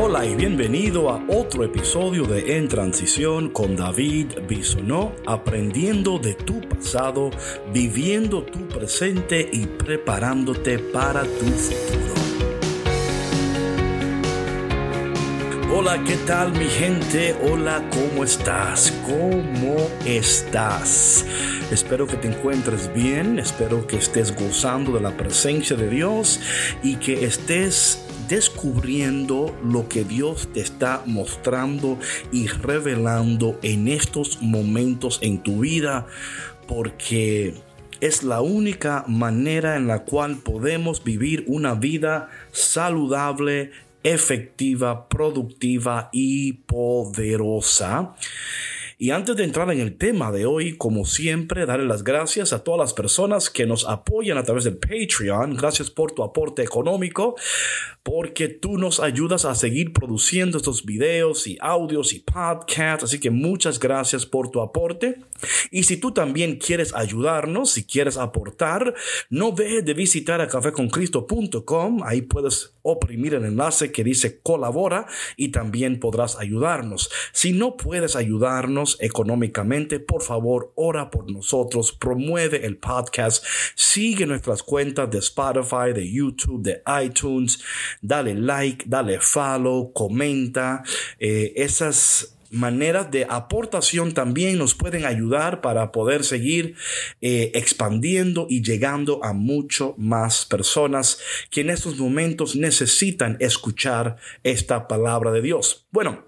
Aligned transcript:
Hola 0.00 0.24
y 0.24 0.36
bienvenido 0.36 1.10
a 1.10 1.20
otro 1.26 1.64
episodio 1.64 2.22
de 2.22 2.56
En 2.56 2.68
Transición 2.68 3.48
con 3.48 3.74
David 3.74 4.28
Bisonó, 4.46 5.12
aprendiendo 5.26 6.20
de 6.20 6.34
tu 6.34 6.60
pasado, 6.60 7.30
viviendo 7.72 8.44
tu 8.44 8.68
presente 8.68 9.50
y 9.52 9.66
preparándote 9.66 10.78
para 10.78 11.22
tu 11.24 11.46
futuro. 11.46 12.14
Hola, 15.74 16.04
¿qué 16.04 16.16
tal 16.18 16.52
mi 16.52 16.66
gente? 16.66 17.34
Hola, 17.50 17.82
¿cómo 17.90 18.22
estás? 18.22 18.92
¿Cómo 19.04 19.76
estás? 20.06 21.26
Espero 21.72 22.06
que 22.06 22.16
te 22.16 22.28
encuentres 22.28 22.92
bien, 22.94 23.40
espero 23.40 23.84
que 23.86 23.96
estés 23.96 24.32
gozando 24.36 24.92
de 24.92 25.00
la 25.00 25.16
presencia 25.16 25.74
de 25.74 25.88
Dios 25.88 26.40
y 26.84 26.96
que 26.96 27.24
estés 27.24 28.07
descubriendo 28.28 29.54
lo 29.64 29.88
que 29.88 30.04
Dios 30.04 30.48
te 30.52 30.60
está 30.60 31.02
mostrando 31.06 31.98
y 32.32 32.46
revelando 32.46 33.58
en 33.62 33.88
estos 33.88 34.42
momentos 34.42 35.18
en 35.22 35.42
tu 35.42 35.60
vida, 35.60 36.06
porque 36.66 37.54
es 38.00 38.22
la 38.22 38.40
única 38.40 39.04
manera 39.08 39.76
en 39.76 39.86
la 39.86 40.04
cual 40.04 40.36
podemos 40.36 41.02
vivir 41.02 41.44
una 41.46 41.74
vida 41.74 42.28
saludable, 42.52 43.72
efectiva, 44.04 45.08
productiva 45.08 46.08
y 46.12 46.52
poderosa. 46.52 48.14
Y 49.00 49.12
antes 49.12 49.36
de 49.36 49.44
entrar 49.44 49.70
en 49.70 49.78
el 49.78 49.96
tema 49.96 50.32
de 50.32 50.44
hoy, 50.44 50.76
como 50.76 51.04
siempre, 51.04 51.66
darle 51.66 51.86
las 51.86 52.02
gracias 52.02 52.52
a 52.52 52.64
todas 52.64 52.80
las 52.80 52.94
personas 52.94 53.48
que 53.48 53.64
nos 53.64 53.86
apoyan 53.88 54.38
a 54.38 54.42
través 54.42 54.64
del 54.64 54.76
Patreon. 54.76 55.54
Gracias 55.54 55.88
por 55.88 56.10
tu 56.10 56.24
aporte 56.24 56.64
económico, 56.64 57.36
porque 58.02 58.48
tú 58.48 58.76
nos 58.76 58.98
ayudas 58.98 59.44
a 59.44 59.54
seguir 59.54 59.92
produciendo 59.92 60.56
estos 60.56 60.84
videos 60.84 61.46
y 61.46 61.56
audios 61.60 62.12
y 62.12 62.18
podcasts. 62.18 63.04
Así 63.04 63.20
que 63.20 63.30
muchas 63.30 63.78
gracias 63.78 64.26
por 64.26 64.50
tu 64.50 64.60
aporte. 64.60 65.20
Y 65.70 65.84
si 65.84 65.98
tú 65.98 66.10
también 66.10 66.56
quieres 66.56 66.92
ayudarnos, 66.92 67.70
si 67.70 67.84
quieres 67.84 68.16
aportar, 68.16 68.94
no 69.30 69.52
dejes 69.52 69.84
de 69.84 69.94
visitar 69.94 70.40
a 70.40 70.48
cafeconcristo.com. 70.48 72.02
Ahí 72.02 72.22
puedes 72.22 72.74
oprimir 72.82 73.34
el 73.34 73.44
enlace 73.44 73.92
que 73.92 74.02
dice 74.02 74.40
colabora 74.40 75.06
y 75.36 75.50
también 75.50 76.00
podrás 76.00 76.36
ayudarnos. 76.36 77.10
Si 77.32 77.52
no 77.52 77.76
puedes 77.76 78.16
ayudarnos, 78.16 78.87
económicamente, 79.00 80.00
por 80.00 80.22
favor, 80.22 80.72
ora 80.74 81.10
por 81.10 81.30
nosotros, 81.30 81.92
promueve 81.92 82.64
el 82.64 82.76
podcast, 82.78 83.44
sigue 83.74 84.26
nuestras 84.26 84.62
cuentas 84.62 85.10
de 85.10 85.18
Spotify, 85.18 85.92
de 85.94 86.10
YouTube, 86.10 86.62
de 86.62 86.82
iTunes, 87.04 87.60
dale 88.00 88.34
like, 88.34 88.84
dale 88.88 89.18
follow, 89.20 89.92
comenta. 89.92 90.82
Eh, 91.18 91.52
esas 91.56 92.34
maneras 92.50 93.10
de 93.10 93.26
aportación 93.28 94.12
también 94.12 94.58
nos 94.58 94.74
pueden 94.74 95.04
ayudar 95.04 95.60
para 95.60 95.92
poder 95.92 96.24
seguir 96.24 96.74
eh, 97.20 97.50
expandiendo 97.54 98.46
y 98.48 98.62
llegando 98.62 99.22
a 99.24 99.32
mucho 99.32 99.94
más 99.98 100.46
personas 100.46 101.18
que 101.50 101.60
en 101.60 101.70
estos 101.70 101.98
momentos 101.98 102.56
necesitan 102.56 103.36
escuchar 103.40 104.16
esta 104.42 104.88
palabra 104.88 105.30
de 105.32 105.42
Dios. 105.42 105.86
Bueno, 105.90 106.27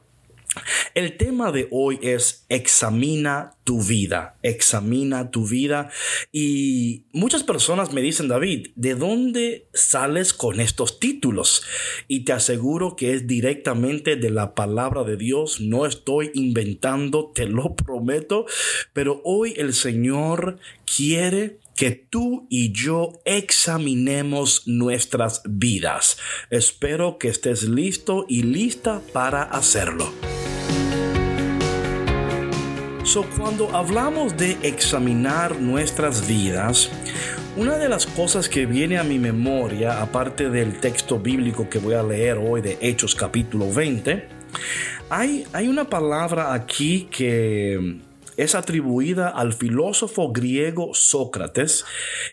el 0.94 1.16
tema 1.16 1.52
de 1.52 1.68
hoy 1.70 1.98
es 2.02 2.44
examina 2.48 3.56
tu 3.62 3.82
vida, 3.82 4.36
examina 4.42 5.30
tu 5.30 5.46
vida. 5.46 5.90
Y 6.32 7.04
muchas 7.12 7.44
personas 7.44 7.92
me 7.92 8.00
dicen, 8.00 8.28
David, 8.28 8.68
¿de 8.74 8.94
dónde 8.96 9.68
sales 9.72 10.34
con 10.34 10.60
estos 10.60 10.98
títulos? 10.98 11.62
Y 12.08 12.24
te 12.24 12.32
aseguro 12.32 12.96
que 12.96 13.14
es 13.14 13.26
directamente 13.26 14.16
de 14.16 14.30
la 14.30 14.54
palabra 14.54 15.04
de 15.04 15.16
Dios. 15.16 15.60
No 15.60 15.86
estoy 15.86 16.32
inventando, 16.34 17.30
te 17.32 17.46
lo 17.46 17.76
prometo. 17.76 18.46
Pero 18.92 19.20
hoy 19.24 19.54
el 19.56 19.72
Señor 19.72 20.58
quiere 20.84 21.60
que 21.76 21.92
tú 21.92 22.46
y 22.50 22.72
yo 22.72 23.20
examinemos 23.24 24.66
nuestras 24.66 25.42
vidas. 25.44 26.18
Espero 26.50 27.18
que 27.18 27.28
estés 27.28 27.62
listo 27.62 28.26
y 28.28 28.42
lista 28.42 29.00
para 29.12 29.44
hacerlo. 29.44 30.12
So, 33.02 33.24
cuando 33.36 33.74
hablamos 33.74 34.36
de 34.36 34.58
examinar 34.62 35.58
nuestras 35.58 36.28
vidas, 36.28 36.90
una 37.56 37.76
de 37.76 37.88
las 37.88 38.06
cosas 38.06 38.48
que 38.48 38.66
viene 38.66 38.98
a 38.98 39.04
mi 39.04 39.18
memoria, 39.18 40.00
aparte 40.00 40.50
del 40.50 40.78
texto 40.80 41.18
bíblico 41.18 41.68
que 41.68 41.78
voy 41.78 41.94
a 41.94 42.02
leer 42.02 42.38
hoy 42.38 42.60
de 42.60 42.78
Hechos 42.80 43.14
capítulo 43.14 43.72
20, 43.72 44.28
hay, 45.08 45.44
hay 45.52 45.68
una 45.68 45.84
palabra 45.84 46.52
aquí 46.52 47.08
que 47.10 48.00
es 48.42 48.54
atribuida 48.54 49.28
al 49.28 49.52
filósofo 49.52 50.32
griego 50.32 50.94
Sócrates 50.94 51.84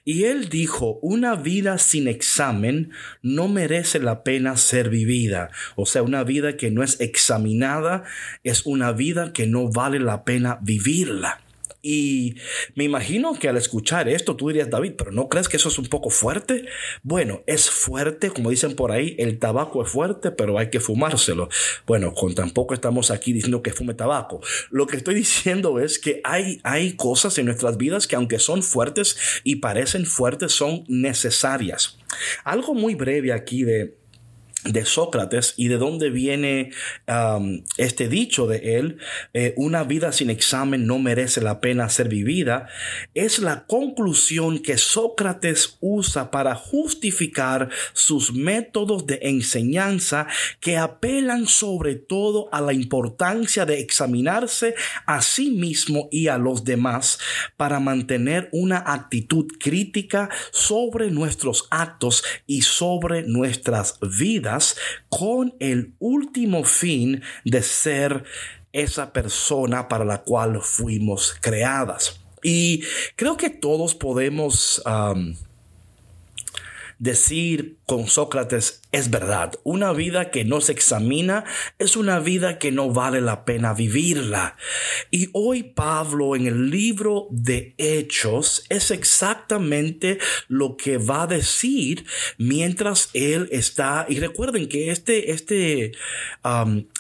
y 0.06 0.24
él 0.24 0.50
dijo, 0.50 1.00
una 1.02 1.36
vida 1.36 1.78
sin 1.78 2.08
examen 2.08 2.92
no 3.22 3.48
merece 3.48 4.00
la 4.00 4.24
pena 4.24 4.56
ser 4.56 4.90
vivida. 4.90 5.50
O 5.76 5.86
sea, 5.86 6.04
una 6.04 6.24
vida 6.24 6.56
que 6.56 6.72
no 6.72 6.82
es 6.82 7.02
examinada 7.02 8.04
es 8.44 8.66
una 8.66 8.94
vida 8.94 9.34
que 9.34 9.48
no 9.48 9.70
vale 9.70 10.00
la 10.00 10.24
pena 10.24 10.60
vivirla. 10.62 11.42
Y 11.82 12.36
me 12.76 12.84
imagino 12.84 13.38
que 13.38 13.48
al 13.48 13.58
escuchar 13.58 14.10
esto 14.10 14.36
tú 14.36 14.48
dirías, 14.48 14.70
David, 14.70 14.94
pero 14.98 15.12
¿no 15.12 15.30
crees 15.30 15.48
que 15.48 15.58
eso 15.58 15.70
es 15.70 15.78
un 15.78 15.86
poco 15.86 16.10
fuerte? 16.10 16.66
Bueno, 17.04 17.44
es 17.46 17.70
fuerte, 17.70 18.30
como 18.32 18.50
dicen 18.50 18.76
por 18.76 18.92
ahí, 18.92 19.16
el 19.20 19.40
tabaco 19.40 19.84
es 19.84 19.90
fuerte, 19.90 20.32
pero 20.32 20.58
hay 20.58 20.70
que 20.70 20.80
fumárselo. 20.80 21.50
Bueno, 21.86 22.14
con 22.14 22.34
tampoco 22.36 22.74
estamos 22.74 23.12
aquí 23.12 23.32
diciendo 23.32 23.62
que 23.62 23.74
fume 23.74 23.94
tabaco. 23.94 24.42
Lo 24.72 24.88
que 24.88 24.98
estoy 24.98 25.16
diciendo 25.16 25.80
es 25.80 26.00
que 26.00 26.22
hay, 26.24 26.60
hay 26.64 26.94
cosas 26.94 27.38
en 27.38 27.46
nuestras 27.46 27.78
vidas 27.78 28.08
que 28.08 28.16
aunque 28.16 28.40
son 28.40 28.64
fuertes 28.64 29.18
y 29.44 29.58
parecen 29.58 30.06
fuertes, 30.06 30.52
son 30.54 30.84
necesarias. 30.88 31.98
Algo 32.44 32.74
muy 32.74 32.96
breve 32.96 33.34
aquí 33.34 33.64
de 33.64 33.96
de 34.68 34.86
Sócrates 34.86 35.54
y 35.58 35.68
de 35.68 35.78
dónde 35.78 36.10
viene 36.10 36.72
este 37.78 38.08
dicho 38.08 38.48
de 38.48 38.78
él, 38.78 38.98
eh, 39.34 39.54
una 39.58 39.84
vida 39.84 40.12
sin 40.12 40.30
examen 40.30 40.86
no 40.86 41.00
merece 41.00 41.42
la 41.42 41.62
pena 41.62 41.90
ser 41.90 42.10
vivida, 42.10 42.68
es 43.14 43.40
la 43.40 43.66
conclusión 43.66 44.60
que 44.60 44.78
Sócrates 44.78 45.78
usa 45.80 46.32
para 46.32 46.56
justificar 46.56 47.70
sus 47.94 48.34
métodos 48.34 49.06
de 49.06 49.20
enseñanza 49.24 50.28
que 50.60 50.78
apelan 50.78 51.48
sobre 51.48 51.96
todo 51.96 52.50
a 52.52 52.62
la 52.62 52.74
importancia 52.74 53.66
de 53.66 53.80
examinarse 53.80 54.76
a 55.06 55.22
sí 55.22 55.52
mismo 55.52 56.10
y 56.12 56.28
a 56.28 56.38
los 56.38 56.64
demás 56.64 57.20
para 57.56 57.80
mantener 57.80 58.50
una 58.52 58.84
actitud 58.86 59.48
crítica 59.60 60.30
sobre 60.52 61.12
nuestros 61.12 61.68
actos 61.70 62.24
y 62.46 62.62
sobre 62.64 63.24
nuestras 63.24 64.00
vidas 64.02 64.57
con 65.10 65.56
el 65.60 65.94
último 66.00 66.64
fin 66.64 67.22
de 67.46 67.62
ser 67.64 68.24
esa 68.74 69.12
persona 69.14 69.88
para 69.88 70.06
la 70.06 70.24
cual 70.24 70.62
fuimos 70.62 71.36
creadas. 71.42 72.20
Y 72.44 72.84
creo 73.16 73.38
que 73.38 73.50
todos 73.50 73.96
podemos 73.96 74.82
decir 77.00 77.78
con 77.86 78.08
Sócrates 78.08 78.82
es 78.98 79.10
verdad. 79.10 79.54
Una 79.64 79.94
vida 79.94 80.32
que 80.32 80.44
no 80.44 80.62
se 80.62 80.72
examina 80.72 81.44
es 81.78 81.96
una 81.96 82.20
vida 82.20 82.58
que 82.58 82.72
no 82.72 82.92
vale 82.92 83.22
la 83.22 83.46
pena 83.46 83.74
vivirla. 83.74 84.58
Y 85.12 85.30
hoy 85.34 85.64
Pablo 85.64 86.36
en 86.36 86.48
el 86.48 86.70
libro 86.70 87.28
de 87.30 87.76
Hechos 87.78 88.66
es 88.70 88.92
exactamente 88.92 90.18
lo 90.48 90.78
que 90.78 90.98
va 90.98 91.24
a 91.24 91.28
decir 91.28 92.06
mientras 92.38 93.10
él 93.14 93.50
está. 93.52 94.06
Y 94.10 94.20
recuerden 94.20 94.68
que 94.68 94.92
este, 94.92 95.32
este, 95.32 95.92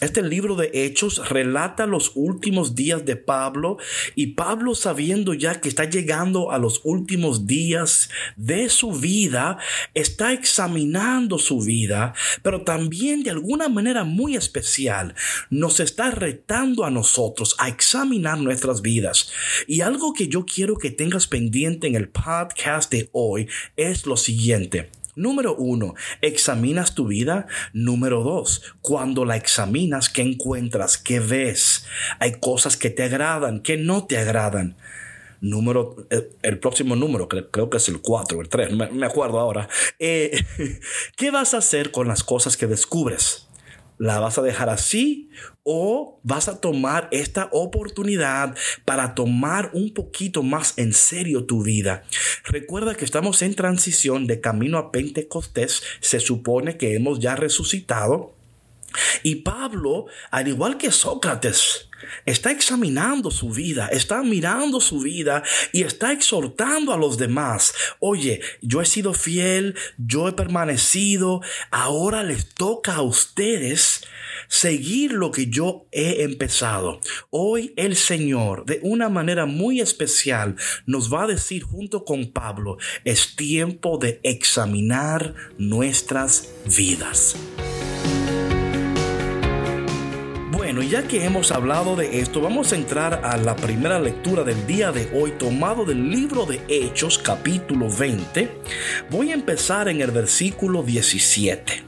este 0.02 0.22
libro 0.22 0.56
de 0.56 0.70
Hechos 0.74 1.30
relata 1.30 1.86
los 1.86 2.12
últimos 2.16 2.76
días 2.76 3.06
de 3.06 3.16
Pablo 3.16 3.78
y 4.16 4.28
Pablo 4.28 4.76
sabiendo 4.76 5.34
ya 5.34 5.60
que 5.62 5.70
está 5.70 5.86
llegando 5.86 6.52
a 6.52 6.60
los 6.60 6.82
últimos 6.84 7.48
días 7.48 8.10
de 8.36 8.70
su 8.70 8.92
vida, 8.92 9.58
está 9.94 10.34
examinando 10.34 11.40
su 11.40 11.62
vida, 11.62 11.87
pero 12.42 12.62
también 12.62 13.24
de 13.24 13.32
alguna 13.32 13.70
manera 13.70 14.04
muy 14.04 14.36
especial 14.36 15.16
nos 15.50 15.80
está 15.80 16.12
retando 16.12 16.86
a 16.86 16.92
nosotros 16.92 17.56
a 17.60 17.68
examinar 17.68 18.40
nuestras 18.40 18.82
vidas. 18.82 19.32
Y 19.68 19.82
algo 19.82 20.14
que 20.14 20.28
yo 20.28 20.46
quiero 20.46 20.78
que 20.78 20.92
tengas 20.92 21.28
pendiente 21.28 21.88
en 21.88 21.96
el 21.96 22.10
podcast 22.10 22.92
de 22.92 23.10
hoy 23.14 23.48
es 23.76 24.06
lo 24.06 24.18
siguiente. 24.18 24.90
Número 25.16 25.56
uno, 25.56 25.96
examinas 26.22 26.94
tu 26.94 27.08
vida. 27.08 27.48
Número 27.74 28.22
dos, 28.22 28.62
cuando 28.82 29.26
la 29.26 29.36
examinas, 29.36 30.10
¿qué 30.10 30.22
encuentras? 30.22 31.00
¿Qué 31.00 31.20
ves? 31.20 31.88
Hay 32.20 32.34
cosas 32.34 32.78
que 32.78 32.92
te 32.92 33.04
agradan, 33.04 33.62
que 33.62 33.78
no 33.78 34.06
te 34.06 34.20
agradan 34.20 34.76
número, 35.42 35.96
eh, 36.10 36.30
el, 36.42 36.60
próximo 36.60 36.96
número, 36.96 37.28
creo, 37.28 37.70
que 37.70 37.78
es 37.78 37.90
el 37.90 38.02
4 38.02 38.38
o 38.38 38.42
el 38.42 38.50
3, 38.50 38.72
me, 38.72 38.90
me 38.90 39.06
acuerdo 39.06 39.40
ahora. 39.40 39.68
Eh, 40.00 40.44
¿Qué 41.16 41.32
vas 41.32 41.54
a 41.54 41.58
hacer 41.58 41.92
con 41.92 42.08
las 42.08 42.24
cosas 42.24 42.58
que 42.58 42.68
descubres? 42.68 43.48
la 43.98 44.20
vas 44.20 44.38
a 44.38 44.42
dejar 44.42 44.70
así 44.70 45.30
o 45.64 46.20
vas 46.24 46.48
a 46.48 46.62
tomar 46.62 47.10
esta 47.12 47.50
oportunidad 47.52 48.56
para 48.86 49.16
tomar 49.16 49.72
un 49.74 49.94
poquito 49.94 50.44
más 50.44 50.78
en 50.78 50.94
serio 50.94 51.46
tu 51.46 51.64
vida. 51.64 52.04
Recuerda 52.46 52.96
que 52.96 53.06
estamos 53.06 53.42
en 53.42 53.56
transición 53.56 54.28
de 54.28 54.40
camino 54.40 54.78
a 54.78 54.92
Pentecostés. 54.92 55.84
Se 56.00 56.20
supone 56.20 56.78
que 56.78 56.96
hemos 56.96 57.20
ya 57.20 57.36
resucitado. 57.36 58.37
Y 59.24 59.36
Pablo, 59.36 60.06
al 60.32 60.48
igual 60.48 60.78
que 60.78 60.92
Sócrates, 60.92 61.88
está 62.26 62.52
examinando 62.52 63.32
su 63.32 63.50
vida, 63.50 63.88
está 63.88 64.24
mirando 64.24 64.80
su 64.80 65.00
vida 65.00 65.44
y 65.72 65.84
está 65.84 66.12
exhortando 66.12 66.94
a 66.94 66.98
los 66.98 67.18
demás. 67.18 67.74
Oye, 68.00 68.42
yo 68.62 68.82
he 68.82 68.86
sido 68.86 69.14
fiel, 69.14 69.76
yo 69.98 70.28
he 70.28 70.34
permanecido, 70.34 71.42
ahora 71.72 72.24
les 72.24 72.54
toca 72.54 72.96
a 72.96 73.02
ustedes 73.02 74.04
seguir 74.48 75.12
lo 75.12 75.32
que 75.32 75.48
yo 75.48 75.88
he 75.92 76.24
empezado. 76.24 77.00
Hoy 77.30 77.74
el 77.76 77.96
Señor, 77.96 78.66
de 78.66 78.80
una 78.84 79.10
manera 79.10 79.46
muy 79.46 79.82
especial, 79.82 80.56
nos 80.86 81.12
va 81.14 81.24
a 81.24 81.28
decir 81.28 81.64
junto 81.64 82.06
con 82.06 82.32
Pablo, 82.32 82.78
es 83.04 83.36
tiempo 83.36 83.98
de 83.98 84.20
examinar 84.24 85.34
nuestras 85.58 86.50
vidas. 86.78 87.36
Bueno, 90.78 90.92
ya 90.92 91.08
que 91.08 91.26
hemos 91.26 91.52
hablado 91.52 91.96
de 91.96 92.20
esto, 92.20 92.40
vamos 92.40 92.72
a 92.72 92.76
entrar 92.76 93.26
a 93.26 93.36
la 93.38 93.56
primera 93.56 94.00
lectura 94.00 94.44
del 94.44 94.68
día 94.68 94.92
de 94.92 95.10
hoy, 95.12 95.32
tomado 95.32 95.86
del 95.86 96.12
libro 96.12 96.46
de 96.46 96.62
Hechos, 96.68 97.18
capítulo 97.18 97.90
20. 97.90 98.62
Voy 99.10 99.32
a 99.32 99.34
empezar 99.34 99.90
en 99.90 100.02
el 100.02 100.12
versículo 100.12 100.84
17. 100.84 101.84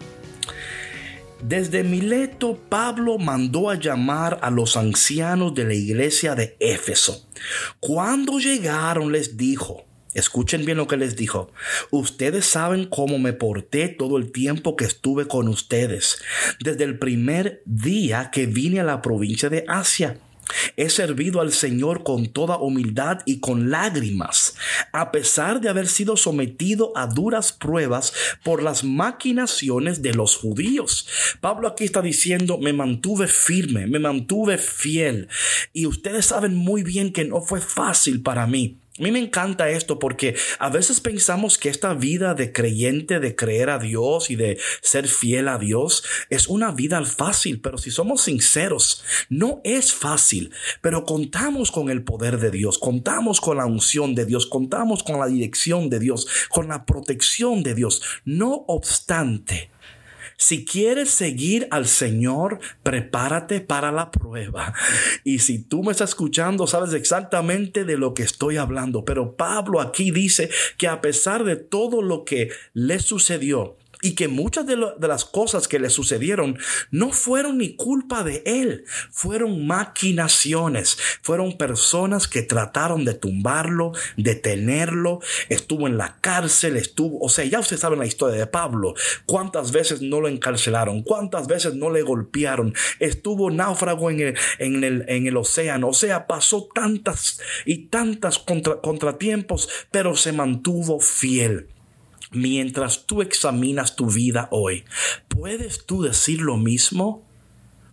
Desde 1.43 1.83
Mileto, 1.83 2.57
Pablo 2.67 3.19
mandó 3.19 3.69
a 3.69 3.75
llamar 3.75 4.39
a 4.41 4.49
los 4.49 4.75
ancianos 4.75 5.53
de 5.53 5.65
la 5.65 5.75
iglesia 5.75 6.33
de 6.33 6.57
Éfeso. 6.59 7.29
Cuando 7.79 8.39
llegaron 8.39 9.11
les 9.11 9.37
dijo, 9.37 9.85
Escuchen 10.13 10.65
bien 10.65 10.77
lo 10.77 10.87
que 10.87 10.97
les 10.97 11.15
dijo. 11.15 11.51
Ustedes 11.91 12.45
saben 12.45 12.85
cómo 12.85 13.19
me 13.19 13.33
porté 13.33 13.89
todo 13.89 14.17
el 14.17 14.31
tiempo 14.31 14.75
que 14.75 14.85
estuve 14.85 15.27
con 15.27 15.47
ustedes, 15.47 16.19
desde 16.59 16.83
el 16.83 16.97
primer 16.97 17.61
día 17.65 18.31
que 18.31 18.47
vine 18.47 18.79
a 18.79 18.83
la 18.83 19.01
provincia 19.01 19.49
de 19.49 19.65
Asia. 19.67 20.19
He 20.77 20.89
servido 20.89 21.41
al 21.41 21.53
Señor 21.53 22.03
con 22.03 22.27
toda 22.27 22.57
humildad 22.57 23.19
y 23.25 23.39
con 23.39 23.69
lágrimas, 23.69 24.55
a 24.91 25.11
pesar 25.11 25.61
de 25.61 25.69
haber 25.69 25.87
sido 25.87 26.17
sometido 26.17 26.91
a 26.95 27.07
duras 27.07 27.51
pruebas 27.51 28.13
por 28.43 28.63
las 28.63 28.83
maquinaciones 28.83 30.01
de 30.01 30.13
los 30.13 30.35
judíos. 30.35 31.07
Pablo 31.39 31.67
aquí 31.67 31.83
está 31.83 32.01
diciendo, 32.01 32.57
me 32.57 32.73
mantuve 32.73 33.27
firme, 33.27 33.87
me 33.87 33.99
mantuve 33.99 34.57
fiel. 34.57 35.27
Y 35.71 35.85
ustedes 35.85 36.25
saben 36.25 36.55
muy 36.55 36.83
bien 36.83 37.13
que 37.13 37.25
no 37.25 37.41
fue 37.41 37.61
fácil 37.61 38.21
para 38.23 38.47
mí. 38.47 38.79
A 38.99 39.01
mí 39.01 39.11
me 39.11 39.19
encanta 39.19 39.69
esto 39.69 39.97
porque 39.97 40.35
a 40.59 40.69
veces 40.69 40.99
pensamos 40.99 41.57
que 41.57 41.69
esta 41.69 41.93
vida 41.93 42.33
de 42.33 42.51
creyente, 42.51 43.21
de 43.21 43.33
creer 43.33 43.69
a 43.69 43.79
Dios 43.79 44.29
y 44.29 44.35
de 44.35 44.59
ser 44.81 45.07
fiel 45.07 45.47
a 45.47 45.57
Dios 45.57 46.03
es 46.29 46.49
una 46.49 46.71
vida 46.71 47.03
fácil, 47.05 47.61
pero 47.61 47.77
si 47.77 47.91
somos 47.91 48.23
sinceros, 48.23 49.05
no 49.29 49.61
es 49.63 49.93
fácil, 49.93 50.51
pero 50.81 51.05
contamos 51.05 51.71
con 51.71 51.89
el 51.89 52.03
poder 52.03 52.39
de 52.39 52.51
Dios, 52.51 52.77
contamos 52.77 53.39
con 53.39 53.55
la 53.55 53.65
unción 53.65 54.15
de 54.15 54.25
Dios, 54.25 54.45
contamos 54.45 55.01
con 55.01 55.17
la 55.17 55.27
dirección 55.27 55.89
de 55.89 55.99
Dios, 55.99 56.27
con 56.49 56.67
la 56.67 56.85
protección 56.85 57.63
de 57.63 57.75
Dios. 57.75 58.01
No 58.25 58.65
obstante, 58.67 59.71
si 60.41 60.63
quieres 60.63 61.09
seguir 61.09 61.67
al 61.69 61.85
Señor, 61.85 62.61
prepárate 62.81 63.59
para 63.59 63.91
la 63.91 64.09
prueba. 64.09 64.73
Y 65.25 65.39
si 65.39 65.59
tú 65.59 65.83
me 65.83 65.91
estás 65.91 66.11
escuchando, 66.11 66.65
sabes 66.65 66.93
exactamente 66.93 67.83
de 67.83 67.97
lo 67.97 68.13
que 68.13 68.23
estoy 68.23 68.55
hablando. 68.55 69.03
Pero 69.03 69.35
Pablo 69.35 69.81
aquí 69.81 70.11
dice 70.11 70.49
que 70.77 70.87
a 70.87 71.01
pesar 71.01 71.43
de 71.43 71.57
todo 71.57 72.01
lo 72.01 72.23
que 72.23 72.51
le 72.71 72.99
sucedió, 72.99 73.75
y 74.01 74.15
que 74.15 74.27
muchas 74.27 74.65
de, 74.65 74.77
las 74.77 75.25
cosas 75.25 75.67
que 75.67 75.79
le 75.79 75.89
sucedieron 75.89 76.57
no 76.91 77.11
fueron 77.11 77.57
ni 77.57 77.75
culpa 77.75 78.23
de 78.23 78.43
él, 78.45 78.85
fueron 79.11 79.67
maquinaciones, 79.67 80.97
fueron 81.21 81.57
personas 81.57 82.27
que 82.27 82.41
trataron 82.41 83.03
de 83.03 83.13
tumbarlo, 83.13 83.91
detenerlo, 84.15 85.19
estuvo 85.49 85.87
en 85.87 85.97
la 85.97 86.17
cárcel, 86.21 86.77
estuvo, 86.77 87.19
o 87.19 87.29
sea, 87.29 87.45
ya 87.45 87.59
ustedes 87.59 87.81
saben 87.81 87.99
la 87.99 88.05
historia 88.05 88.39
de 88.39 88.47
Pablo, 88.47 88.93
cuántas 89.25 89.71
veces 89.71 90.01
no 90.01 90.21
lo 90.21 90.27
encarcelaron, 90.27 91.03
cuántas 91.03 91.47
veces 91.47 91.75
no 91.75 91.89
le 91.89 92.01
golpearon, 92.01 92.73
estuvo 92.99 93.51
náufrago 93.51 94.09
en 94.11 94.19
el, 94.21 94.37
en 94.59 94.83
el, 94.83 95.05
en 95.07 95.27
el 95.27 95.35
océano, 95.35 95.89
o 95.89 95.93
sea, 95.93 96.25
pasó 96.25 96.69
tantas 96.73 97.41
y 97.65 97.87
tantas 97.87 98.39
contratiempos, 98.39 99.69
pero 99.91 100.15
se 100.15 100.31
mantuvo 100.31 100.99
fiel. 100.99 101.67
Mientras 102.31 103.05
tú 103.05 103.21
examinas 103.21 103.95
tu 103.95 104.07
vida 104.07 104.47
hoy, 104.51 104.85
¿puedes 105.27 105.85
tú 105.85 106.03
decir 106.03 106.41
lo 106.41 106.57
mismo? 106.57 107.27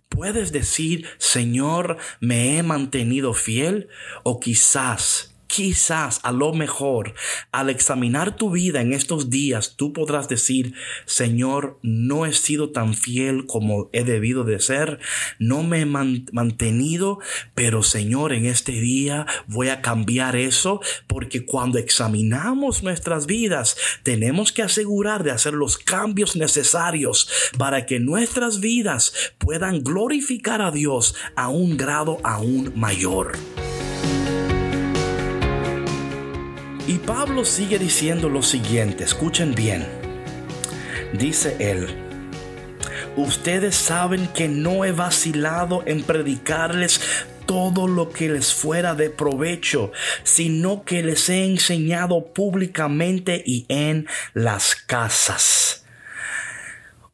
¿Puedes 0.09 0.53
decir, 0.53 1.07
Señor, 1.19 1.97
me 2.21 2.59
he 2.59 2.63
mantenido 2.63 3.33
fiel? 3.33 3.89
O 4.23 4.39
quizás 4.39 5.36
Quizás 5.57 6.21
a 6.23 6.33
lo 6.33 6.53
mejor 6.53 7.15
al 7.51 7.71
examinar 7.71 8.37
tu 8.37 8.51
vida 8.51 8.83
en 8.83 8.93
estos 8.93 9.31
días 9.31 9.77
tú 9.79 9.95
podrás 9.95 10.29
decir, 10.29 10.75
Señor, 11.07 11.79
no 11.81 12.27
he 12.27 12.35
sido 12.35 12.73
tan 12.73 12.93
fiel 12.93 13.47
como 13.47 13.89
he 13.95 14.05
debido 14.05 14.45
de 14.45 14.61
ser, 14.61 15.01
no 15.39 15.63
me 15.63 15.81
he 15.81 15.87
mantenido, 15.87 17.21
pero 17.55 17.83
Señor, 17.83 18.35
en 18.35 18.45
este 18.45 18.73
día 18.73 19.25
voy 19.47 19.71
a 19.71 19.81
cambiar 19.81 20.37
eso 20.37 20.83
porque 21.07 21.47
cuando 21.47 21.79
examinamos 21.79 22.83
nuestras 22.83 23.25
vidas 23.25 23.79
tenemos 24.03 24.53
que 24.53 24.61
asegurar 24.61 25.25
de 25.25 25.31
hacer 25.31 25.55
los 25.55 25.79
cambios 25.79 26.37
necesarios 26.37 27.31
para 27.57 27.87
que 27.87 27.99
nuestras 27.99 28.61
vidas 28.61 29.33
puedan 29.39 29.83
glorificar 29.83 30.61
a 30.61 30.71
Dios 30.71 31.15
a 31.35 31.49
un 31.49 31.79
grado 31.79 32.19
aún 32.23 32.75
mayor. 32.77 33.33
Y 36.87 36.99
Pablo 36.99 37.45
sigue 37.45 37.81
diciendo 37.81 38.29
lo 38.29 38.43
siguiente, 38.43 39.03
escuchen 39.03 39.57
bien. 39.57 39.87
Dice 41.13 41.57
él, 41.59 41.89
ustedes 43.17 43.75
saben 43.75 44.29
que 44.29 44.47
no 44.47 44.85
he 44.85 44.93
vacilado 44.93 45.83
en 45.85 46.05
predicarles 46.05 47.01
todo 47.45 47.89
lo 47.89 48.11
que 48.11 48.29
les 48.29 48.55
fuera 48.55 48.95
de 48.95 49.11
provecho, 49.11 49.91
sino 50.23 50.85
que 50.85 51.03
les 51.03 51.29
he 51.29 51.45
enseñado 51.45 52.33
públicamente 52.33 53.43
y 53.45 53.67
en 53.69 54.07
las 54.33 54.77
casas. 54.77 55.85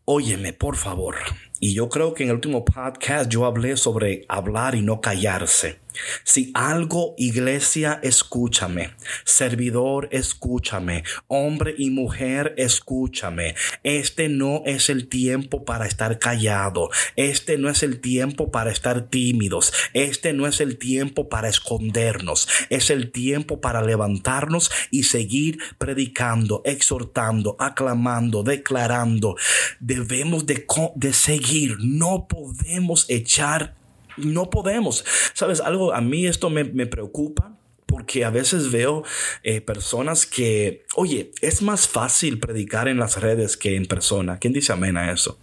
Óyeme, 0.05 0.53
por 0.53 0.77
favor. 0.77 1.17
Y 1.61 1.75
yo 1.75 1.89
creo 1.89 2.13
que 2.13 2.25
en 2.25 2.31
el 2.31 2.35
último 2.35 2.65
podcast 2.65 3.31
yo 3.31 3.47
hablé 3.47 3.79
sobre 3.79 4.27
hablar 4.29 4.75
y 4.75 4.83
no 4.83 5.01
callarse. 5.01 5.82
Si 6.25 6.51
algo, 6.55 7.15
iglesia, 7.17 8.01
escúchame. 8.03 8.95
Servidor, 9.25 10.09
escúchame. 10.13 11.05
Hombre 11.27 11.75
y 11.77 11.91
mujer, 11.91 12.55
escúchame. 12.57 13.55
Este 13.83 14.29
no 14.29 14.63
es 14.67 14.89
el 14.91 15.09
tiempo 15.09 15.65
para 15.65 15.87
estar 15.87 16.19
callado. 16.19 16.91
Este 17.17 17.59
no 17.59 17.69
es 17.69 17.83
el 17.83 18.01
tiempo 18.01 18.51
para 18.51 18.71
estar 18.71 19.09
tímidos. 19.09 19.73
Este 19.93 20.33
no 20.33 20.47
es 20.47 20.61
el 20.61 20.79
tiempo 20.79 21.29
para 21.29 21.49
escondernos. 21.49 22.49
Es 22.71 22.91
el 22.91 23.11
tiempo 23.11 23.61
para 23.61 23.83
levantarnos 23.83 24.71
y 24.91 25.05
seguir 25.05 25.59
predicando, 25.79 26.63
exhortando, 26.65 27.57
aclamando, 27.59 28.43
declarando. 28.43 29.37
Debemos 29.81 30.47
de, 30.47 30.67
de 30.97 31.13
seguir. 31.13 31.77
No 31.81 32.27
podemos 32.29 33.07
echar 33.09 33.82
no 34.17 34.51
podemos. 34.51 35.05
¿Sabes 35.35 35.61
algo? 35.61 35.93
A 35.93 36.01
mí 36.01 36.27
esto 36.27 36.51
me, 36.51 36.65
preocupa 36.87 37.57
porque 37.87 38.25
a 38.25 38.31
veces 38.31 38.71
veo 38.71 39.05
eh, 39.43 39.61
personas 39.61 40.27
que, 40.27 40.85
oye, 40.95 41.31
es 41.41 41.63
más 41.63 41.87
fácil 41.87 42.41
predicar 42.41 42.89
en 42.89 42.99
las 42.99 43.21
redes 43.21 43.57
que 43.57 43.77
en 43.77 43.87
persona. 43.87 44.39
¿Quién 44.39 44.53
dice 44.53 44.73
amén 44.73 44.97
a 44.97 45.13
eso? 45.13 45.39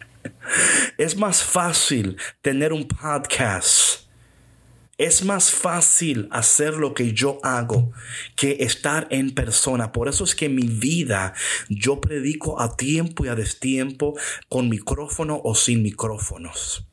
es 0.98 1.16
más 1.16 1.42
fácil 1.42 2.16
tener 2.42 2.72
un 2.72 2.86
podcast. 2.86 4.04
Es 4.96 5.24
más 5.24 5.50
fácil 5.50 6.28
hacer 6.30 6.74
lo 6.74 6.94
que 6.94 7.12
yo 7.12 7.40
hago 7.42 7.90
que 8.36 8.58
estar 8.60 9.08
en 9.10 9.34
persona. 9.34 9.90
Por 9.90 10.08
eso 10.08 10.22
es 10.22 10.36
que 10.36 10.48
mi 10.48 10.68
vida 10.68 11.34
yo 11.68 12.00
predico 12.00 12.60
a 12.60 12.76
tiempo 12.76 13.24
y 13.24 13.28
a 13.28 13.34
destiempo 13.34 14.16
con 14.48 14.68
micrófono 14.68 15.40
o 15.42 15.56
sin 15.56 15.82
micrófonos. 15.82 16.86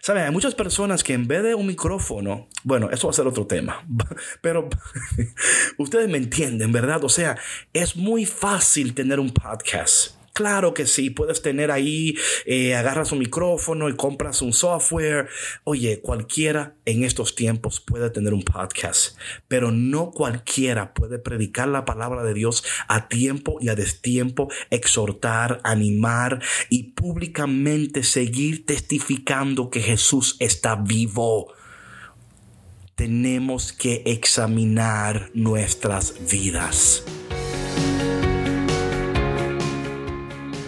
Saben, 0.00 0.24
hay 0.24 0.30
muchas 0.30 0.54
personas 0.54 1.04
que 1.04 1.14
en 1.14 1.26
vez 1.26 1.42
de 1.42 1.54
un 1.54 1.66
micrófono, 1.66 2.48
bueno, 2.64 2.90
eso 2.90 3.06
va 3.06 3.12
a 3.12 3.14
ser 3.14 3.26
otro 3.26 3.46
tema, 3.46 3.84
pero 4.40 4.68
ustedes 5.78 6.08
me 6.08 6.18
entienden, 6.18 6.72
¿verdad? 6.72 7.04
O 7.04 7.08
sea, 7.08 7.38
es 7.72 7.96
muy 7.96 8.26
fácil 8.26 8.94
tener 8.94 9.20
un 9.20 9.30
podcast 9.30 10.17
Claro 10.38 10.72
que 10.72 10.86
sí, 10.86 11.10
puedes 11.10 11.42
tener 11.42 11.72
ahí, 11.72 12.14
eh, 12.46 12.76
agarras 12.76 13.10
un 13.10 13.18
micrófono 13.18 13.88
y 13.88 13.96
compras 13.96 14.40
un 14.40 14.52
software. 14.52 15.28
Oye, 15.64 16.00
cualquiera 16.00 16.76
en 16.84 17.02
estos 17.02 17.34
tiempos 17.34 17.80
puede 17.80 18.08
tener 18.10 18.32
un 18.32 18.44
podcast, 18.44 19.18
pero 19.48 19.72
no 19.72 20.12
cualquiera 20.12 20.94
puede 20.94 21.18
predicar 21.18 21.66
la 21.66 21.84
palabra 21.84 22.22
de 22.22 22.34
Dios 22.34 22.62
a 22.86 23.08
tiempo 23.08 23.58
y 23.60 23.68
a 23.68 23.74
destiempo, 23.74 24.48
exhortar, 24.70 25.60
animar 25.64 26.40
y 26.70 26.92
públicamente 26.92 28.04
seguir 28.04 28.64
testificando 28.64 29.70
que 29.70 29.80
Jesús 29.80 30.36
está 30.38 30.76
vivo 30.76 31.52
tenemos 32.94 33.72
que 33.72 34.02
examinar 34.06 35.30
nuestras 35.32 36.14
vidas. 36.28 37.04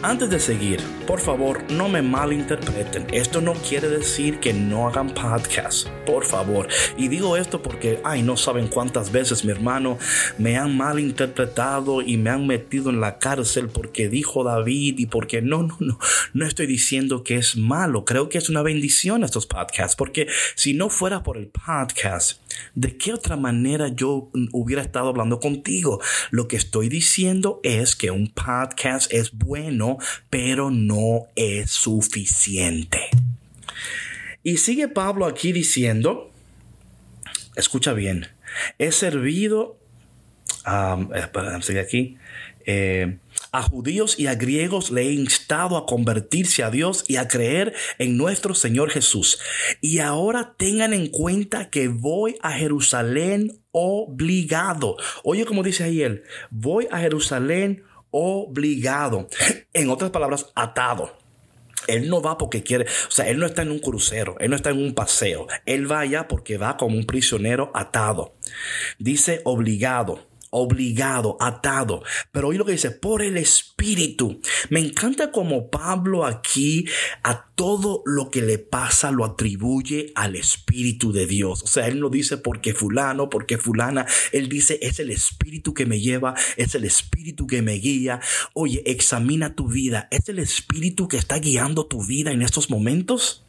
Antes 0.03 0.31
de 0.31 0.41
seguir, 0.41 0.81
por 1.11 1.19
favor, 1.19 1.65
no 1.73 1.89
me 1.89 2.03
malinterpreten. 2.03 3.09
Esto 3.13 3.41
no 3.41 3.55
quiere 3.55 3.89
decir 3.89 4.39
que 4.39 4.53
no 4.53 4.87
hagan 4.87 5.13
podcast, 5.13 5.89
por 6.07 6.25
favor. 6.25 6.69
Y 6.97 7.09
digo 7.09 7.37
esto 7.37 7.61
porque, 7.63 8.01
ay, 8.05 8.23
no 8.23 8.37
saben 8.37 8.69
cuántas 8.69 9.11
veces 9.11 9.45
mi 9.45 9.51
hermano 9.51 9.99
me 10.39 10.57
han 10.57 10.77
malinterpretado 10.77 12.01
y 12.01 12.17
me 12.17 12.31
han 12.31 12.47
metido 12.47 12.91
en 12.91 13.01
la 13.01 13.19
cárcel 13.19 13.71
porque 13.71 14.09
dijo 14.09 14.45
David 14.45 15.01
y 15.01 15.07
porque 15.07 15.43
no, 15.43 15.65
no, 15.65 15.77
no, 15.81 15.99
no 16.33 16.47
estoy 16.47 16.69
diciendo 16.69 17.25
que 17.25 17.39
es 17.39 17.57
malo. 17.57 18.05
Creo 18.05 18.29
que 18.29 18.39
es 18.39 18.49
una 18.49 18.63
bendición 18.63 19.25
estos 19.25 19.47
podcasts, 19.47 19.97
porque 19.97 20.29
si 20.55 20.75
no 20.75 20.91
fuera 20.91 21.25
por 21.25 21.39
el 21.39 21.49
podcast, 21.49 22.41
¿de 22.77 22.97
qué 22.97 23.13
otra 23.13 23.37
manera 23.37 23.89
yo 23.89 24.31
hubiera 24.53 24.81
estado 24.81 25.09
hablando 25.09 25.41
contigo? 25.41 26.01
Lo 26.31 26.47
que 26.47 26.55
estoy 26.55 26.89
diciendo 26.89 27.59
es 27.65 27.97
que 27.97 28.13
un 28.13 28.29
podcast 28.29 29.13
es 29.13 29.33
bueno 29.33 29.99
pero 30.31 30.71
no 30.71 31.00
es 31.37 31.71
suficiente. 31.71 33.01
Y 34.43 34.57
sigue 34.57 34.89
Pablo 34.89 35.27
aquí 35.27 35.53
diciendo, 35.53 36.33
escucha 37.57 37.93
bien, 37.93 38.29
he 38.79 38.93
servido, 38.93 39.79
um, 40.67 41.11
aquí, 41.13 42.17
eh, 42.67 43.19
a 43.53 43.63
judíos 43.63 44.19
y 44.19 44.27
a 44.27 44.35
griegos 44.35 44.91
le 44.91 45.03
he 45.03 45.13
instado 45.13 45.77
a 45.77 45.87
convertirse 45.87 46.63
a 46.63 46.71
Dios 46.71 47.05
y 47.09 47.17
a 47.17 47.29
creer 47.29 47.75
en 47.99 48.17
nuestro 48.17 48.55
Señor 48.55 48.91
Jesús. 48.91 49.41
Y 49.81 49.99
ahora 49.99 50.55
tengan 50.57 50.93
en 50.93 51.09
cuenta 51.09 51.71
que 51.71 51.89
voy 51.89 52.37
a 52.43 52.53
Jerusalén 52.53 53.61
obligado. 53.73 54.97
Oye 55.25 55.45
como 55.45 55.63
dice 55.63 55.85
ahí 55.85 56.03
él, 56.03 56.23
voy 56.51 56.87
a 56.91 56.99
Jerusalén 56.99 57.85
obligado. 58.11 59.29
En 59.73 59.91
otras 59.91 60.11
palabras, 60.11 60.51
atado. 60.55 61.17
Él 61.87 62.09
no 62.09 62.21
va 62.21 62.37
porque 62.39 62.63
quiere, 62.63 62.85
o 62.85 63.11
sea, 63.11 63.29
él 63.29 63.39
no 63.39 63.47
está 63.47 63.63
en 63.63 63.71
un 63.71 63.79
crucero, 63.79 64.37
él 64.39 64.51
no 64.51 64.57
está 64.57 64.71
en 64.71 64.83
un 64.83 64.95
paseo, 64.95 65.47
él 65.65 65.91
va 65.91 66.01
allá 66.01 66.29
porque 66.29 66.59
va 66.59 66.77
como 66.77 66.97
un 66.97 67.07
prisionero 67.07 67.71
atado. 67.75 68.35
Dice 68.99 69.41
obligado 69.45 70.30
obligado, 70.51 71.37
atado. 71.41 72.03
Pero 72.33 72.49
hoy 72.49 72.59
lo 72.59 72.65
que 72.65 72.73
dice, 72.73 72.91
por 72.91 73.23
el 73.23 73.37
Espíritu. 73.37 74.41
Me 74.69 74.81
encanta 74.81 75.31
como 75.31 75.71
Pablo 75.71 76.27
aquí 76.27 76.87
a 77.23 77.47
todo 77.55 78.03
lo 78.05 78.31
que 78.31 78.43
le 78.43 78.59
pasa 78.59 79.11
lo 79.11 79.25
atribuye 79.25 80.13
al 80.15 80.37
Espíritu 80.37 81.13
de 81.13 81.27
Dios. 81.27 81.63
O 81.63 81.67
sea, 81.67 81.87
él 81.87 82.01
no 82.01 82.11
dice 82.11 82.37
porque 82.37 82.75
fulano, 82.75 83.31
porque 83.31 83.59
fulana. 83.59 84.07
Él 84.33 84.49
dice, 84.49 84.79
es 84.83 84.99
el 84.99 85.11
Espíritu 85.11 85.73
que 85.73 85.87
me 85.87 86.01
lleva, 86.01 86.35
es 86.57 86.75
el 86.75 86.85
Espíritu 86.85 87.47
que 87.47 87.63
me 87.63 87.75
guía. 87.75 88.21
Oye, 88.55 88.83
examina 88.87 89.55
tu 89.55 89.69
vida. 89.69 90.09
¿Es 90.11 90.29
el 90.29 90.39
Espíritu 90.39 91.09
que 91.09 91.17
está 91.17 91.39
guiando 91.39 91.87
tu 91.87 92.05
vida 92.05 92.33
en 92.33 92.43
estos 92.43 92.71
momentos? 92.71 93.45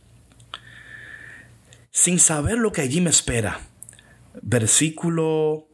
Sin 1.89 2.20
saber 2.20 2.58
lo 2.58 2.72
que 2.72 2.81
allí 2.81 3.01
me 3.01 3.10
espera. 3.10 3.62
Versículo 4.41 5.71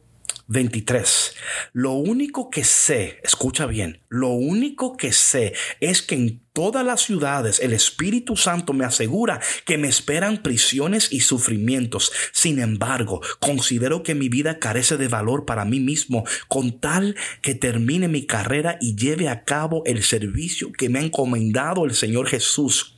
23. 0.48 1.34
Lo 1.74 1.92
único 1.92 2.48
que 2.50 2.64
sé, 2.64 3.20
escucha 3.22 3.66
bien, 3.66 4.00
lo 4.08 4.28
único 4.28 4.96
que 4.96 5.12
sé 5.12 5.52
es 5.80 6.00
que 6.02 6.14
en 6.14 6.40
todas 6.54 6.84
las 6.84 7.02
ciudades 7.02 7.60
el 7.60 7.74
Espíritu 7.74 8.34
Santo 8.34 8.72
me 8.72 8.86
asegura 8.86 9.40
que 9.66 9.78
me 9.78 9.88
esperan 9.88 10.42
prisiones 10.42 11.12
y 11.12 11.20
sufrimientos. 11.20 12.12
Sin 12.32 12.58
embargo, 12.60 13.20
considero 13.40 14.02
que 14.02 14.14
mi 14.14 14.28
vida 14.30 14.58
carece 14.58 14.96
de 14.96 15.08
valor 15.08 15.44
para 15.44 15.66
mí 15.66 15.80
mismo 15.80 16.24
con 16.48 16.80
tal 16.80 17.14
que 17.42 17.54
termine 17.54 18.08
mi 18.08 18.26
carrera 18.26 18.78
y 18.80 18.96
lleve 18.96 19.28
a 19.28 19.44
cabo 19.44 19.82
el 19.84 20.02
servicio 20.02 20.72
que 20.72 20.88
me 20.88 20.98
ha 20.98 21.02
encomendado 21.02 21.84
el 21.84 21.94
Señor 21.94 22.26
Jesús 22.26 22.94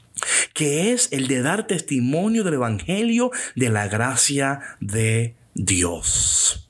que 0.53 0.93
es 0.93 1.09
el 1.13 1.29
de 1.29 1.41
dar 1.41 1.67
testimonio 1.67 2.45
del 2.45 2.55
Evangelio 2.55 3.31
de 3.57 3.71
la 3.71 3.89
gracia 3.89 4.61
de 4.81 5.35
Dios. 5.55 6.70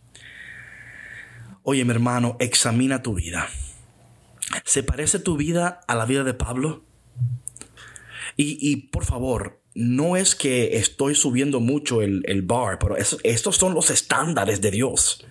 Oye, 1.62 1.84
mi 1.84 1.90
hermano, 1.90 2.36
examina 2.40 3.02
tu 3.02 3.14
vida. 3.14 3.48
¿Se 4.64 4.82
parece 4.82 5.18
tu 5.18 5.36
vida 5.36 5.80
a 5.86 5.94
la 5.94 6.06
vida 6.06 6.24
de 6.24 6.34
Pablo? 6.34 6.84
Y, 8.36 8.76
por 8.88 9.04
favor, 9.04 9.60
no 9.74 10.16
es 10.16 10.34
que 10.34 10.78
estoy 10.78 11.14
subiendo 11.14 11.60
mucho 11.60 12.00
el, 12.00 12.42
bar, 12.42 12.78
pero 12.78 12.96
estos 12.96 13.56
son 13.56 13.74
los 13.74 13.90
estándares 13.90 14.62
de 14.62 14.70
Dios. 14.70 15.26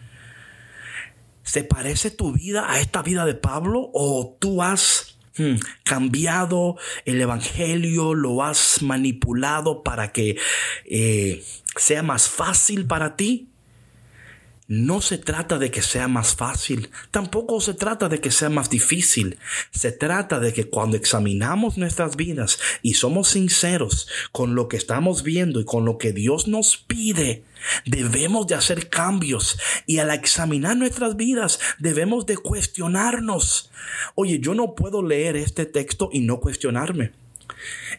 ¿Se 1.42 1.64
parece 1.64 2.12
tu 2.12 2.34
vida 2.34 2.72
a 2.72 2.80
esta 2.80 3.02
vida 3.02 3.26
de 3.26 3.34
Pablo 3.34 3.90
o 3.94 4.38
tú 4.40 4.62
has 4.62 5.18
hmm, 5.40 5.56
cambiado 5.84 6.78
el 7.06 7.20
Evangelio, 7.20 8.14
lo 8.14 8.44
has 8.44 8.84
manipulado 8.84 9.82
para 9.82 10.12
que 10.12 10.38
eh, 10.86 11.44
sea 11.76 12.04
más 12.04 12.30
fácil 12.30 12.86
para 12.86 13.16
ti? 13.16 13.49
No 14.72 15.02
se 15.02 15.18
trata 15.18 15.58
de 15.58 15.72
que 15.72 15.82
sea 15.82 16.08
más 16.08 16.36
fácil, 16.36 16.92
tampoco 17.10 17.60
se 17.60 17.74
trata 17.74 18.08
de 18.08 18.22
que 18.22 18.30
sea 18.30 18.52
más 18.52 18.70
difícil. 18.70 19.40
Se 19.72 19.92
trata 19.92 20.40
de 20.40 20.54
que 20.54 20.70
cuando 20.70 20.96
examinamos 20.96 21.80
nuestras 21.80 22.16
vidas 22.16 22.60
y 22.84 22.94
somos 22.94 23.30
sinceros 23.30 24.08
con 24.32 24.54
lo 24.54 24.68
que 24.68 24.78
estamos 24.78 25.24
viendo 25.24 25.60
y 25.60 25.66
con 25.66 25.86
lo 25.86 25.98
que 25.98 26.14
Dios 26.14 26.48
nos 26.48 26.78
pide, 26.78 27.44
debemos 27.88 28.46
de 28.46 28.54
hacer 28.54 28.90
cambios 28.90 29.58
y 29.88 29.98
al 29.98 30.12
examinar 30.12 30.78
nuestras 30.78 31.16
vidas 31.16 31.60
debemos 31.80 32.28
de 32.28 32.38
cuestionarnos. 32.38 33.72
Oye, 34.14 34.38
yo 34.38 34.54
no 34.54 34.76
puedo 34.76 35.02
leer 35.02 35.36
este 35.36 35.66
texto 35.66 36.12
y 36.14 36.20
no 36.20 36.40
cuestionarme. 36.40 37.14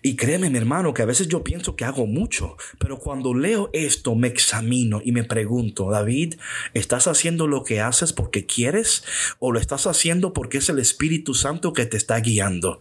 Y 0.03 0.17
créeme, 0.17 0.51
mi 0.51 0.59
hermano, 0.59 0.95
que 0.95 1.03
a 1.03 1.07
veces 1.07 1.29
yo 1.29 1.45
pienso 1.45 1.77
que 1.77 1.85
hago 1.85 2.07
mucho, 2.07 2.57
pero 2.79 2.99
cuando 2.99 3.35
leo 3.35 3.71
esto 3.73 4.15
me 4.15 4.29
examino 4.29 5.01
y 5.05 5.13
me 5.13 5.25
pregunto, 5.25 5.91
David, 5.91 6.37
¿estás 6.75 7.07
haciendo 7.07 7.47
lo 7.47 7.65
que 7.65 7.81
haces 7.81 8.13
porque 8.13 8.47
quieres 8.47 9.05
o 9.39 9.53
lo 9.53 9.59
estás 9.59 9.87
haciendo 9.87 10.33
porque 10.33 10.59
es 10.59 10.69
el 10.69 10.79
Espíritu 10.79 11.35
Santo 11.35 11.73
que 11.73 11.87
te 11.87 11.97
está 11.97 12.19
guiando? 12.21 12.81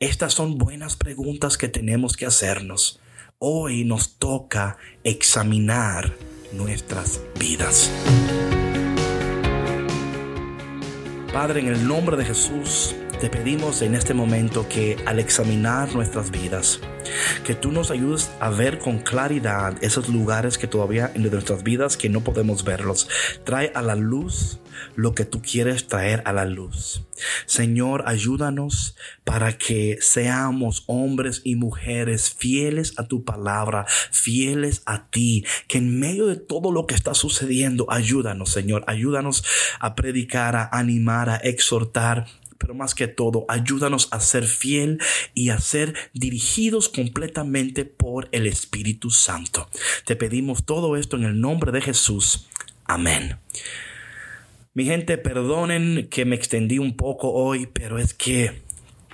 Estas 0.00 0.34
son 0.34 0.58
buenas 0.58 0.96
preguntas 0.96 1.56
que 1.56 1.68
tenemos 1.68 2.16
que 2.16 2.26
hacernos. 2.26 3.00
Hoy 3.38 3.84
nos 3.84 4.18
toca 4.18 4.78
examinar 5.04 6.14
nuestras 6.52 7.20
vidas. 7.38 7.90
Padre, 11.32 11.60
en 11.60 11.68
el 11.68 11.86
nombre 11.86 12.16
de 12.16 12.24
Jesús, 12.24 12.94
te 13.20 13.30
pedimos 13.30 13.80
en 13.80 13.94
este 13.94 14.12
momento 14.12 14.68
que 14.68 14.96
al 15.06 15.18
examinar 15.18 15.94
nuestras 15.94 16.30
vidas, 16.30 16.80
que 17.44 17.54
tú 17.54 17.72
nos 17.72 17.90
ayudes 17.90 18.30
a 18.40 18.50
ver 18.50 18.78
con 18.78 18.98
claridad 18.98 19.74
esos 19.82 20.08
lugares 20.10 20.58
que 20.58 20.66
todavía 20.66 21.10
en 21.14 21.30
nuestras 21.30 21.62
vidas 21.62 21.96
que 21.96 22.10
no 22.10 22.20
podemos 22.22 22.64
verlos. 22.64 23.08
Trae 23.44 23.72
a 23.74 23.80
la 23.80 23.94
luz 23.94 24.60
lo 24.96 25.14
que 25.14 25.24
tú 25.24 25.40
quieres 25.40 25.86
traer 25.86 26.22
a 26.26 26.34
la 26.34 26.44
luz. 26.44 27.04
Señor, 27.46 28.04
ayúdanos 28.06 28.96
para 29.24 29.56
que 29.56 29.96
seamos 30.00 30.84
hombres 30.86 31.40
y 31.44 31.56
mujeres 31.56 32.30
fieles 32.30 32.92
a 32.98 33.08
tu 33.08 33.24
palabra, 33.24 33.86
fieles 34.10 34.82
a 34.84 35.08
ti, 35.08 35.46
que 35.68 35.78
en 35.78 35.98
medio 35.98 36.26
de 36.26 36.36
todo 36.36 36.70
lo 36.70 36.86
que 36.86 36.94
está 36.94 37.14
sucediendo, 37.14 37.86
ayúdanos, 37.88 38.52
Señor, 38.52 38.84
ayúdanos 38.86 39.42
a 39.80 39.94
predicar, 39.94 40.56
a 40.56 40.68
animar, 40.72 41.30
a 41.30 41.36
exhortar, 41.36 42.26
pero 42.58 42.74
más 42.74 42.94
que 42.94 43.08
todo, 43.08 43.44
ayúdanos 43.48 44.08
a 44.10 44.20
ser 44.20 44.44
fiel 44.44 45.00
y 45.34 45.50
a 45.50 45.58
ser 45.58 45.94
dirigidos 46.12 46.88
completamente 46.88 47.84
por 47.84 48.28
el 48.32 48.46
Espíritu 48.46 49.10
Santo. 49.10 49.68
Te 50.04 50.16
pedimos 50.16 50.64
todo 50.64 50.96
esto 50.96 51.16
en 51.16 51.24
el 51.24 51.40
nombre 51.40 51.72
de 51.72 51.80
Jesús. 51.80 52.48
Amén. 52.84 53.38
Mi 54.74 54.84
gente, 54.84 55.16
perdonen 55.16 56.08
que 56.10 56.24
me 56.24 56.36
extendí 56.36 56.78
un 56.78 56.96
poco 56.96 57.32
hoy, 57.32 57.66
pero 57.66 57.98
es 57.98 58.12
que, 58.12 58.62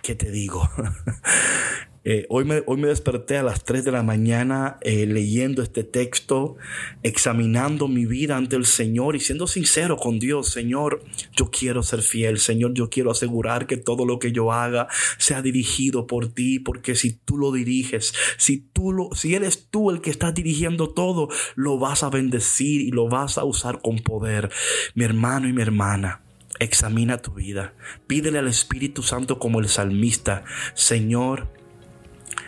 ¿qué 0.03 0.15
te 0.15 0.31
digo? 0.31 0.69
Eh, 2.05 2.27
hoy, 2.31 2.45
me, 2.45 2.65
hoy 2.67 2.79
me 2.79 2.89
desperté 2.89 3.39
a 3.39 3.45
las 3.45 3.63
3 3.65 3.85
de 3.85 3.93
la 3.93 4.03
mañana 4.03 4.79
eh, 4.81 5.07
leyendo 5.07 5.63
este 5.63 5.85
texto, 5.85 6.57
examinando 7.05 7.87
mi 7.87 8.07
vida 8.07 8.37
ante 8.37 8.57
el 8.57 8.67
Señor 8.67 9.15
y 9.15 9.21
siendo 9.21 9.47
sincero 9.47 9.97
con 9.97 10.19
Dios. 10.19 10.49
Señor, 10.49 11.05
yo 11.37 11.51
quiero 11.51 11.83
ser 11.83 12.03
fiel. 12.03 12.39
Señor, 12.39 12.75
yo 12.75 12.91
quiero 12.91 13.13
asegurar 13.13 13.67
que 13.67 13.77
todo 13.77 14.05
lo 14.05 14.19
que 14.19 14.33
yo 14.33 14.53
haga 14.53 14.89
sea 15.19 15.43
dirigido 15.43 16.09
por 16.09 16.29
ti, 16.29 16.59
porque 16.59 16.97
si 16.97 17.13
tú 17.13 17.39
lo 17.39 17.53
diriges, 17.53 18.13
si 18.37 18.59
tú 18.59 18.93
lo, 18.93 19.11
si 19.15 19.35
eres 19.35 19.69
tú 19.71 19.91
el 19.91 20.01
que 20.01 20.11
está 20.11 20.33
dirigiendo 20.33 20.91
todo, 20.91 21.29
lo 21.55 21.79
vas 21.79 22.03
a 22.03 22.11
bendecir 22.11 22.81
y 22.81 22.91
lo 22.91 23.09
vas 23.09 23.39
a 23.39 23.45
usar 23.45 23.81
con 23.81 23.99
poder. 23.99 24.51
Mi 24.95 25.05
hermano 25.05 25.49
y 25.49 25.53
mi 25.53 25.63
hermana. 25.63 26.23
Examina 26.59 27.19
tu 27.19 27.33
vida. 27.33 27.75
Pídele 28.07 28.39
al 28.39 28.47
Espíritu 28.47 29.03
Santo 29.03 29.39
como 29.39 29.59
el 29.59 29.69
salmista, 29.69 30.45
Señor, 30.75 31.49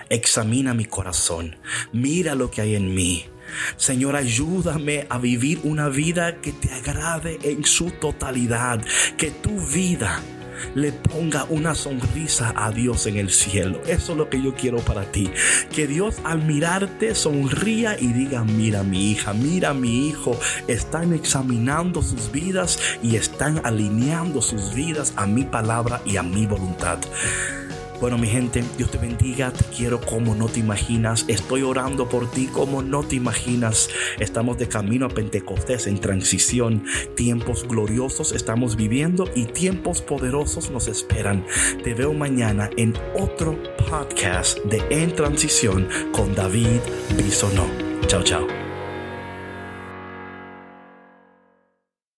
examina 0.09 0.75
mi 0.75 0.85
corazón, 0.85 1.57
mira 1.93 2.35
lo 2.35 2.51
que 2.51 2.63
hay 2.63 2.75
en 2.77 2.95
mí. 2.95 3.27
Señor, 3.77 4.17
ayúdame 4.17 5.07
a 5.11 5.19
vivir 5.19 5.61
una 5.65 5.89
vida 5.89 6.41
que 6.41 6.53
te 6.53 6.73
agrade 6.73 7.39
en 7.43 7.65
su 7.65 7.91
totalidad, 7.91 8.83
que 9.17 9.31
tu 9.31 9.61
vida 9.61 10.21
le 10.75 10.93
ponga 10.93 11.45
una 11.51 11.75
sonrisa 11.75 12.53
a 12.57 12.71
Dios 12.71 13.07
en 13.07 13.17
el 13.17 13.31
cielo. 13.31 13.81
Eso 13.87 14.13
es 14.13 14.19
lo 14.19 14.31
que 14.31 14.43
yo 14.43 14.55
quiero 14.55 14.79
para 14.79 15.05
ti. 15.11 15.31
Que 15.75 15.87
Dios 15.87 16.17
al 16.25 16.43
mirarte 16.43 17.15
sonría 17.15 17.99
y 17.99 18.09
diga, 18.09 18.45
mira 18.45 18.83
mi 18.83 19.11
hija, 19.13 19.33
mira 19.33 19.75
mi 19.75 20.09
hijo. 20.09 20.39
Están 20.69 21.13
examinando 21.13 22.03
sus 22.03 22.31
vidas 22.31 22.79
y 23.03 23.17
están 23.17 23.61
alineando 23.65 24.43
sus 24.43 24.75
vidas 24.75 25.13
a 25.17 25.27
mi 25.27 25.45
palabra 25.45 26.01
y 26.05 26.17
a 26.17 26.23
mi 26.23 26.47
voluntad. 26.47 26.99
Bueno, 28.01 28.19
mi 28.19 28.27
gente, 28.29 28.63
Dios 28.77 28.91
te 28.91 28.99
bendiga, 28.99 29.51
te 29.53 29.65
quiero 29.65 30.01
como 30.01 30.35
no 30.35 30.49
te 30.49 30.61
imaginas, 30.61 31.25
estoy 31.29 31.63
orando 31.63 32.09
por 32.09 32.31
ti 32.31 32.47
como 32.47 32.83
no 32.83 33.03
te 33.03 33.17
imaginas. 33.17 33.89
Estamos 34.19 34.59
de 34.59 34.69
camino 34.69 35.07
a 35.07 35.09
Pentecostés 35.09 35.87
en 35.87 35.99
transición, 35.99 36.85
tiempos 37.15 37.67
gloriosos 37.67 38.33
estamos 38.33 38.77
viviendo 38.77 39.29
y 39.35 39.47
tiempos 39.47 40.03
poderosos 40.03 40.71
nos 40.71 40.89
esperan. 40.89 41.45
Te 41.83 41.95
veo 41.95 42.13
mañana 42.13 42.71
en 42.77 42.95
otro 43.19 43.59
podcast 43.89 44.59
de 44.65 44.83
En 44.91 45.15
Transición 45.15 45.89
con 46.13 46.35
David 46.35 46.81
Bisonó. 47.17 47.67
Chao, 48.07 48.23
chao. 48.23 48.64